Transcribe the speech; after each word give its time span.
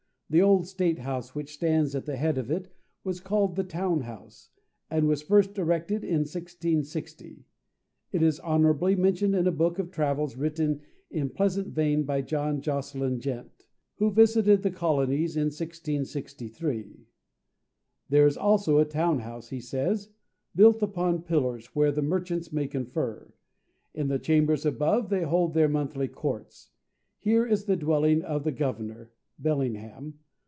The 0.33 0.41
old 0.41 0.65
State 0.65 0.99
House, 0.99 1.35
which 1.35 1.53
stands 1.55 1.93
at 1.93 2.05
the 2.05 2.15
head 2.15 2.37
of 2.37 2.49
it, 2.49 2.69
was 3.03 3.19
called 3.19 3.57
the 3.57 3.65
Town 3.65 4.03
House, 4.03 4.49
and 4.89 5.05
was 5.05 5.21
first 5.21 5.57
erected 5.57 6.05
in 6.05 6.19
1660. 6.19 7.43
It 8.13 8.23
is 8.23 8.39
honourably 8.39 8.95
mentioned 8.95 9.35
in 9.35 9.45
a 9.45 9.51
book 9.51 9.77
of 9.77 9.91
travels, 9.91 10.37
written 10.37 10.83
in 11.09 11.27
a 11.27 11.31
pleasant 11.31 11.67
vein, 11.73 12.03
by 12.03 12.21
"John 12.21 12.61
Josselyn, 12.61 13.19
Gent." 13.19 13.65
who 13.97 14.09
visited 14.09 14.63
the 14.63 14.71
colonies 14.71 15.35
in 15.35 15.47
1663. 15.47 17.07
"There 18.07 18.25
is 18.25 18.37
also 18.37 18.77
a 18.77 18.85
Town 18.85 19.19
House," 19.19 19.49
he 19.49 19.59
says, 19.59 20.11
"built 20.55 20.81
upon 20.81 21.23
pillars, 21.23 21.75
where 21.75 21.91
the 21.91 22.01
merchants 22.01 22.53
may 22.53 22.67
confer. 22.67 23.33
In 23.93 24.07
the 24.07 24.17
chambers 24.17 24.65
above 24.65 25.09
they 25.09 25.23
hold 25.23 25.53
their 25.53 25.67
monthly 25.67 26.07
courts. 26.07 26.69
Here 27.19 27.45
is 27.45 27.65
the 27.65 27.75
dwelling 27.75 28.21
of 28.21 28.45
the 28.45 28.53
Governor 28.53 29.11
(Bellingham). 29.39 30.19